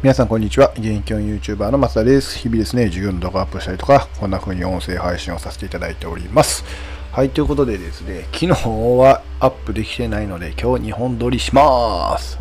[0.00, 0.70] 皆さんこんにちは。
[0.76, 2.38] 現役の YouTuber の松田です。
[2.38, 6.64] 日々ですね、授業の動画アップしたりとか、こんな風に音声配信をさせていただいております。
[7.10, 12.38] はい、ということでですね、昨日はアップできてないので、今日2本撮りします。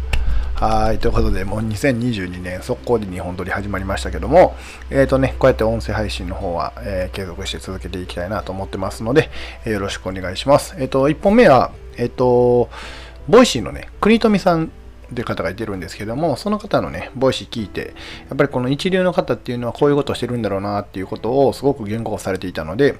[0.53, 4.55] はい、ということで、もう2022年速攻で2本撮り始まりましたけども、
[4.91, 9.31] えっ、ー、とね、こうやって音声配信の方は、えー、継続して続けていきたいなと思ってますので、
[9.65, 10.75] えー、よろしくお願いします。
[10.77, 12.69] えっ、と、1本目は、えっ、と、
[13.27, 14.71] Voicy のね、国富さん
[15.13, 17.93] という方がいてるんですけども、その方のね、 Voicy 聞いて、
[18.29, 22.97] やっぱりこの一流の方っていうのはこういうことをしてるんだろうなっていうことをすごく言語化されていたので、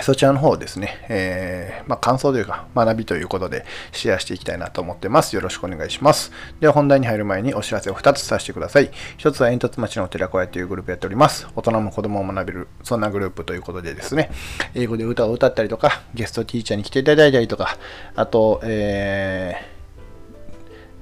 [0.00, 5.36] そちらの方ですね、えー、まあ、感想というか学びということでシェアしていきたいなと思ってます。
[5.36, 6.32] よろしくお願いします。
[6.60, 8.90] では本題に入る前にお知らせを2つさせてください。
[9.18, 11.46] 1つは煙突町の寺子屋というグループやっております。
[11.54, 14.30] 大人も子供も学べる、そんなグループということでですね、
[14.74, 17.76] 英語で歌を歌ったりとか、ゲストティーチャーに来ていただいたりとか、
[18.16, 19.71] あと、えー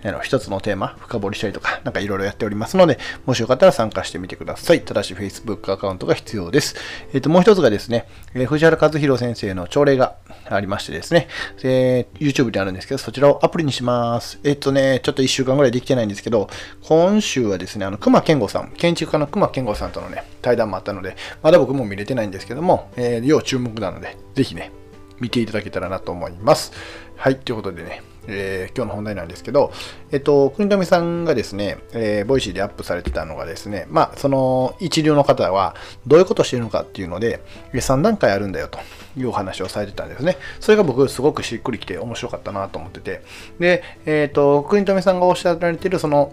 [0.03, 4.83] あの一つのテーマ深掘りしたりとか、なんかいろいろやっておりますので、もしよかったら参加してみてください。
[4.83, 6.77] ただし Facebook アカウントが必要です。
[7.13, 10.17] えっ、ー、と、もう一つがですね、えー、藤原和弘先生の朝礼が
[10.49, 11.29] ありましてですね、
[11.63, 14.41] えー、YouTube であるんですけど、そちらをアプリにします。
[14.45, 16.49] えっ、とね、ちょっと1週間ぐらいできてないんですけど、
[16.83, 24.73] 今週はですね、あの、熊健吾さん、建築家の熊健吾さんとのね、対談もあったので、まだ僕も見れてないんですけども、えー、要注目なので、ぜひね、
[25.21, 26.73] 見ていただけたらなと思います。
[27.17, 29.73] はい、ということでね、えー、今日の本題なんですけど、
[30.13, 35.75] えっと、国富さんがですね、えー、 Voicy でアップされてたのがですね、まあ、その一流の方は
[36.07, 37.41] どういうことをしてるのかっていうので、
[37.73, 38.79] 3段階あるんだよと
[39.19, 40.37] いうお話をされてたんですね。
[40.61, 43.23] それが僕すごくしっくりきて面白かったなと思ってて、
[43.59, 46.33] で、えっと、国富さんがおっしゃられてるその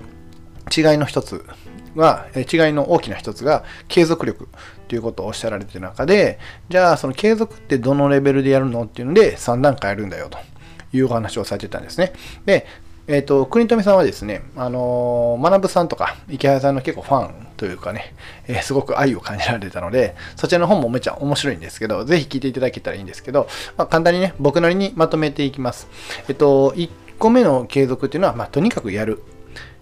[0.75, 1.45] 違いの一つ
[1.95, 4.47] が、違いの大きな一つが継続力
[4.87, 6.39] ということをおっしゃられてる中で、
[6.69, 10.37] じゃあその継続ってどのレベルでやるのっていうので3段階あるんだよと。
[10.93, 12.13] いうお話をされてたんですね。
[12.45, 12.65] で、
[13.07, 18.13] えっ、ー、と、国富さんはですね、あのー、学さんとか池原さんの結構ファンというかね、
[18.47, 23.47] えー、すごく愛を感じられてたので、そちらの本もめちゃ面白いんですけど、ぜひ聞いていただけたらいいんですけど、
[23.77, 25.87] まあ、簡単にね、僕なりにまとめていきます。
[26.27, 29.23] えっ、と、1個目の継続っていうのは、まあ、とにかくやる。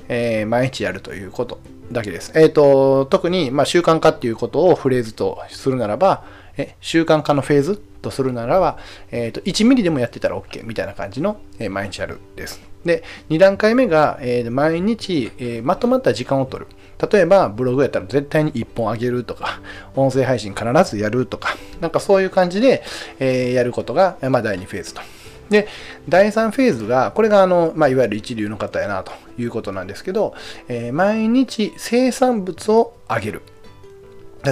[0.09, 1.59] えー、毎日やるということ
[1.91, 2.31] だけです。
[2.35, 6.23] えっ、と、特に、まあ、習慣化っていうことをフレーズとするならば、
[6.57, 8.77] え習慣化のフェーズとするならば、
[9.11, 12.61] えーと、1ミリでもやってたら OK みたいな感じの、え、毎日やるです。
[12.85, 16.71] で、2段階目が、えー、毎日、え、まとまった時間を取る。
[17.11, 19.59] 例えば、ブログやったら絶対に1本あげるとか、
[19.95, 22.83] 音声配信必ずやるとか、なんかそういう感じで、
[23.19, 25.01] え、やることが、まあ、第2フェーズと。
[25.49, 25.67] で、
[26.09, 30.33] 第3フェーズが、これがあの、まあ、いわゆる一流の方やなということなんですけど、
[30.67, 33.41] えー、毎日生産物をあげる。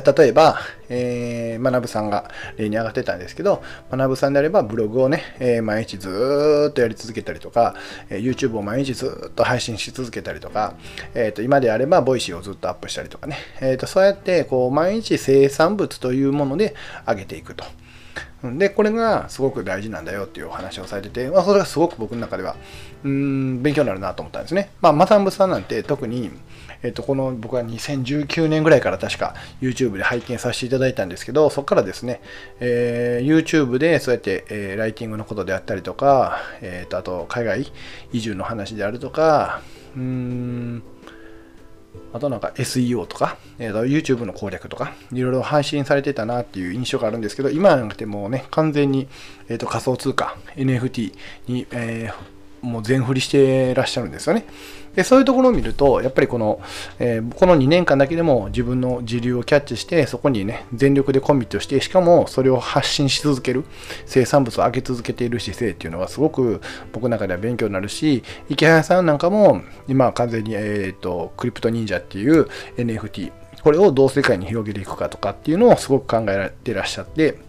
[0.02, 0.60] 例えば、
[0.90, 3.62] えー、学さんが例に上がってたんですけど、
[3.92, 7.76] 学さんであればブログをね、えー、毎日ずーっとやり続けたりとか、
[8.10, 10.76] えー、YouTube を毎日ずっと配信し続けたりとか、
[11.14, 16.74] えーと、今であれば Voicy をずっとアップしたりとかね、えーと、そうやってこう毎日生産物というもので
[17.08, 17.64] 上げていくと。
[18.44, 22.58] で、これがすごく大事なんだよっていうお話をされてて、まあ、それがすごく僕の中では、
[23.04, 24.72] うん、勉強になるなと思ったんですね。
[24.82, 26.30] まあ、マサンブさんなんて特に、
[26.82, 32.22] えっと、この僕は2019年ぐらいから確か YouTube で拝見させていただいたんですけど、そこからですね、
[32.60, 37.72] えー、YouTube でそうやって、えー、ライティングのことであったりとか、えっと、あと海外
[38.12, 39.62] 移住の話であるとか、
[39.96, 40.84] うーん、
[42.14, 49.08] あとなんか SEO とか、えー、YouTube の攻略とか、いろいろ配信されてたなっていう印象があるんですけど、今なくてもうね、完全に、
[49.50, 51.14] えーと、仮想通貨、NFT
[51.48, 52.33] に、えー、
[52.64, 54.46] もう全振りしてらっしゃるんですよね。
[54.96, 56.62] でそういうところを見ると、やっぱりこの、
[57.00, 63.64] えー、この2年間だけでも自分の時流をキャッチして、そこにね、全力でコミットして、しかもそれを発信し続ける、
[64.06, 72.48] 生産物を上げ続けている姿勢っていうのはすごく僕の中では勉強になるし、池原さんなんかも、今は完全に、えっ、ー、と、クリプト忍者っていう
[72.78, 73.32] NFT、
[73.64, 77.40] これをどう世界に広げていくかとかっていうのをすごく考えられてらっしゃって、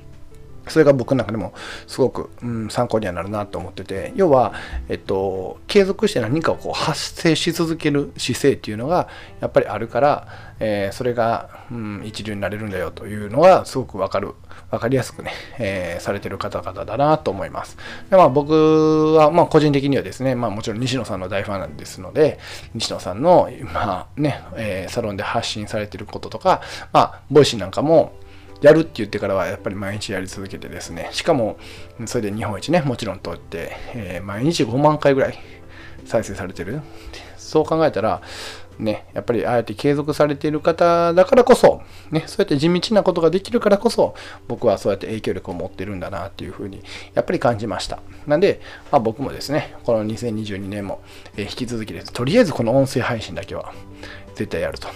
[0.69, 1.55] それが僕の中でも
[1.87, 4.55] すごく、うん、参考にはなるなと思ってて、要は、
[4.89, 9.09] えっと、継続して何かをこう発生し続ける姿勢っていうのが
[9.41, 10.28] やっぱりあるから、
[10.61, 14.34] えー、それが、うん、一流になれるんだよというのがすごくわかる、
[14.71, 17.77] わかりやすくね、えー、されてる方々だなと思います。
[18.10, 22.39] でまあ、僕は、まあ、個人的にはですね、まあ、もちろん西野さんの大ファンですので、
[22.75, 26.63] 西野さんの、まあね、えー、サロンで発信されてることとか、
[26.93, 28.13] まあ、 Voicy なんかも、
[28.65, 31.59] やるって言ってからはやっぱり毎日やり続けてですね、しかも
[32.07, 35.39] それで日本一ね、もちろん取って、えー、毎日5万回ぐらい
[36.07, 36.81] 再生されてる。
[37.37, 38.22] そう考えたら、
[38.78, 44.15] ね、やっぱりああやって継続されている方だからこそ、ね、そうやって地道なことができるからこそ、
[44.49, 46.83] 僕はそうやって影響力を持ってるんだなっていうふうに、
[47.13, 48.01] やっぱり感じました。
[48.27, 51.03] なんで、まあ、僕もですね、この2022年も、
[51.37, 52.15] え引き続きです。
[52.15, 53.75] とりあえずこの音声配信だけは
[54.34, 54.89] 絶対やると。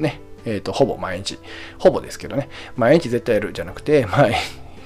[0.00, 1.38] ね、えっ、ー、と、ほぼ毎日、
[1.78, 4.28] ほぼですけどね、毎日絶対やるじゃなくて、 まあ、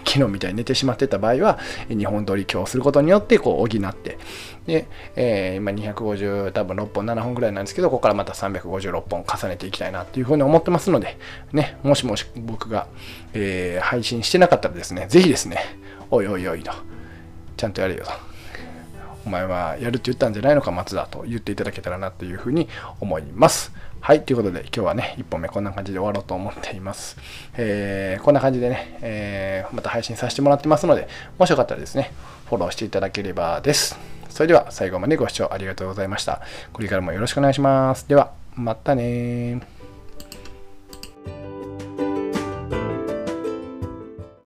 [0.05, 1.59] 昨日みたいに寝てしまってた場合は、
[1.89, 4.19] 2本撮り今日することによって、こう、補って、
[4.67, 11.19] で、えー、今250、多分6本、7本ぐらいなんですけど、ここからまた356本重ねていきたいなっていうふうに思ってますので、
[11.53, 12.87] ね、もしもし僕が、
[13.35, 15.59] えー、配信してなかったらですね、ぜひですね、
[16.11, 16.73] おいおいおいと、
[17.57, 18.28] ちゃんとやれよと。
[19.29, 22.67] お前はやるって言ったんじゃないのか、松田と言っていただけたらなというふうに
[22.99, 23.73] 思います。
[24.01, 27.19] はい、ということで今日はね、1本目こんな感じで終わろうと思っています。
[27.59, 31.09] えー、こんな感じでね、えー、また配信させてもらってますので、
[31.39, 32.11] もしよかったらですね、
[32.47, 33.99] フォローしていただければです。
[34.31, 36.41] それでは最後までご視聴ありがとうございました。
[36.73, 38.09] これからもよろしくお願いします。
[38.09, 39.78] では、またね